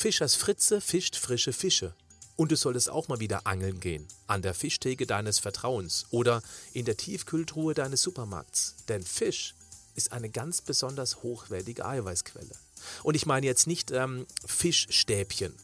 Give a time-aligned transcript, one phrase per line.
[0.00, 1.92] Fischers Fritze fischt frische Fische.
[2.36, 4.08] Und du solltest auch mal wieder angeln gehen.
[4.26, 6.42] An der Fischtheke deines Vertrauens oder
[6.72, 8.76] in der Tiefkühltruhe deines Supermarkts.
[8.88, 9.54] Denn Fisch
[9.96, 12.56] ist eine ganz besonders hochwertige Eiweißquelle.
[13.02, 15.54] Und ich meine jetzt nicht ähm, Fischstäbchen.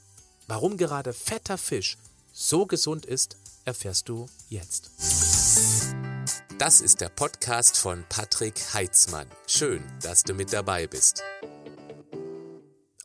[0.49, 1.97] Warum gerade fetter Fisch
[2.35, 4.91] so gesund ist, erfährst du jetzt.
[6.59, 9.29] Das ist der Podcast von Patrick Heitzmann.
[9.47, 11.23] Schön, dass du mit dabei bist.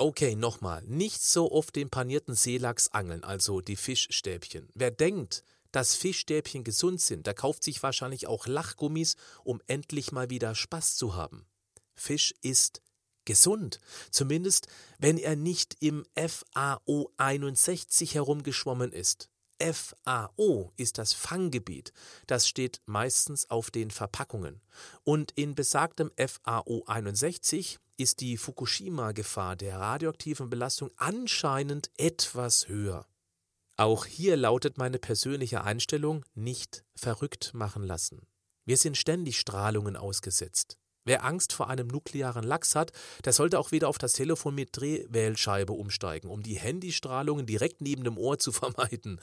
[0.01, 0.81] Okay, nochmal.
[0.87, 4.67] Nicht so oft den panierten Seelachs angeln, also die Fischstäbchen.
[4.73, 10.31] Wer denkt, dass Fischstäbchen gesund sind, der kauft sich wahrscheinlich auch Lachgummis, um endlich mal
[10.31, 11.45] wieder Spaß zu haben.
[11.93, 12.81] Fisch ist
[13.25, 14.65] gesund, zumindest
[14.97, 19.29] wenn er nicht im FAO 61 herumgeschwommen ist.
[19.61, 21.93] FAO ist das Fanggebiet.
[22.25, 24.61] Das steht meistens auf den Verpackungen.
[25.03, 33.05] Und in besagtem FAO 61 ist die Fukushima-Gefahr der radioaktiven Belastung anscheinend etwas höher.
[33.77, 38.27] Auch hier lautet meine persönliche Einstellung nicht verrückt machen lassen.
[38.65, 40.77] Wir sind ständig Strahlungen ausgesetzt.
[41.03, 42.91] Wer Angst vor einem nuklearen Lachs hat,
[43.25, 48.03] der sollte auch wieder auf das Telefon mit Drehwählscheibe umsteigen, um die Handystrahlungen direkt neben
[48.03, 49.19] dem Ohr zu vermeiden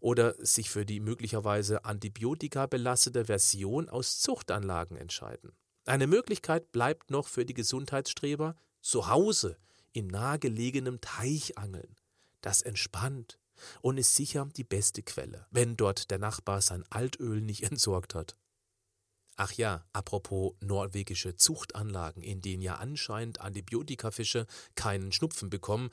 [0.00, 5.52] oder sich für die möglicherweise antibiotika belastete Version aus Zuchtanlagen entscheiden.
[5.84, 9.58] Eine Möglichkeit bleibt noch für die Gesundheitsstreber zu Hause
[9.92, 11.96] in nahegelegenem Teich angeln.
[12.40, 13.38] Das entspannt
[13.80, 18.36] und ist sicher die beste Quelle, wenn dort der Nachbar sein Altöl nicht entsorgt hat.
[19.36, 25.88] Ach ja, apropos norwegische Zuchtanlagen, in denen ja anscheinend Antibiotikafische keinen Schnupfen bekommen,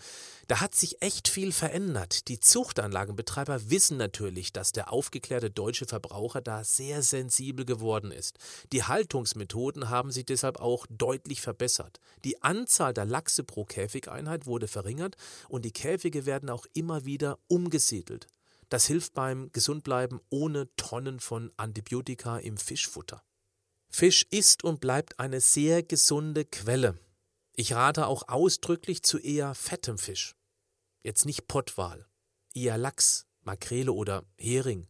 [0.48, 2.28] da hat sich echt viel verändert.
[2.28, 8.38] Die Zuchtanlagenbetreiber wissen natürlich, dass der aufgeklärte deutsche Verbraucher da sehr sensibel geworden ist.
[8.74, 12.02] Die Haltungsmethoden haben sich deshalb auch deutlich verbessert.
[12.26, 15.16] Die Anzahl der Lachse pro Käfigeinheit wurde verringert
[15.48, 18.28] und die Käfige werden auch immer wieder umgesiedelt.
[18.70, 23.24] Das hilft beim Gesundbleiben ohne Tonnen von Antibiotika im Fischfutter.
[23.90, 26.98] Fisch ist und bleibt eine sehr gesunde Quelle.
[27.54, 30.36] Ich rate auch ausdrücklich zu eher fettem Fisch.
[31.04, 32.08] Jetzt nicht Pottwal,
[32.54, 34.88] eher Lachs, Makrele oder Hering.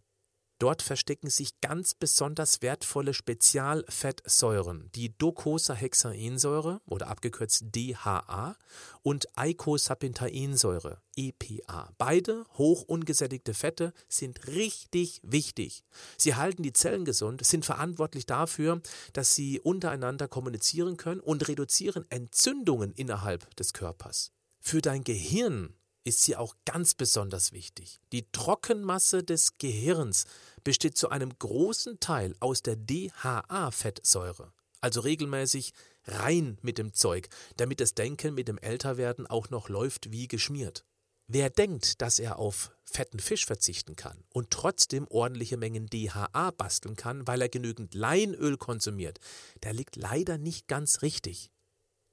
[0.59, 8.57] Dort verstecken sich ganz besonders wertvolle Spezialfettsäuren, die Docosahexaensäure oder abgekürzt DHA
[9.01, 11.93] und Eicosapentaensäure EPA.
[11.97, 15.85] Beide hoch ungesättigte Fette sind richtig wichtig.
[16.17, 18.81] Sie halten die Zellen gesund, sind verantwortlich dafür,
[19.13, 24.33] dass sie untereinander kommunizieren können und reduzieren Entzündungen innerhalb des Körpers.
[24.59, 25.73] Für dein Gehirn
[26.03, 27.99] ist sie auch ganz besonders wichtig.
[28.11, 30.25] Die Trockenmasse des Gehirns
[30.63, 34.53] besteht zu einem großen Teil aus der DHA-Fettsäure.
[34.81, 35.73] Also regelmäßig
[36.05, 40.85] rein mit dem Zeug, damit das Denken mit dem Älterwerden auch noch läuft wie geschmiert.
[41.27, 46.95] Wer denkt, dass er auf fetten Fisch verzichten kann und trotzdem ordentliche Mengen DHA basteln
[46.95, 49.19] kann, weil er genügend Leinöl konsumiert,
[49.61, 51.51] der liegt leider nicht ganz richtig.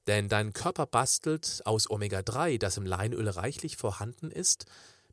[0.07, 4.65] Denn dein Körper bastelt aus Omega-3, das im Leinöl reichlich vorhanden ist,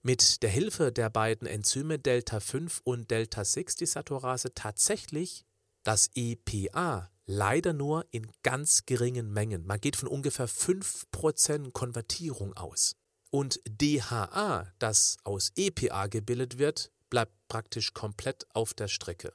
[0.02, 5.44] mit der Hilfe der beiden Enzyme Delta-5 und Delta-6-Desaturase tatsächlich
[5.82, 9.66] das EPA leider nur in ganz geringen Mengen.
[9.66, 12.96] Man geht von ungefähr 5% Konvertierung aus.
[13.30, 19.32] Und DHA, das aus EPA gebildet wird, bleibt praktisch komplett auf der Strecke.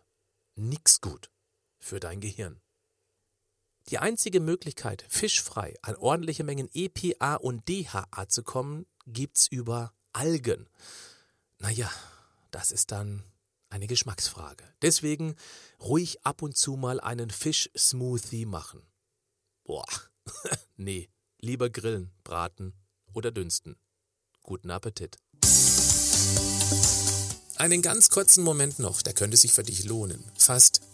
[0.56, 1.30] Nix gut
[1.80, 2.62] für dein Gehirn.
[3.88, 10.70] Die einzige Möglichkeit, fischfrei an ordentliche Mengen EPA und DHA zu kommen, gibt's über Algen.
[11.58, 11.92] Naja,
[12.52, 13.24] das ist dann
[13.70, 14.64] eine Geschmacksfrage.
[14.82, 15.36] Deswegen
[15.80, 18.82] ruhig ab und zu mal einen Fisch-Smoothie machen.
[19.64, 19.86] Boah,
[20.78, 21.10] nee,
[21.40, 22.74] lieber grillen, braten
[23.14, 23.76] oder dünsten.
[24.44, 25.18] Guten Appetit.
[27.58, 30.24] Einen ganz kurzen Moment noch, der könnte sich für dich lohnen.
[30.38, 30.82] Fast